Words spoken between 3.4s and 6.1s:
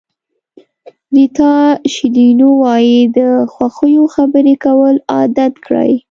خوښیو خبرې کول عادت کړئ.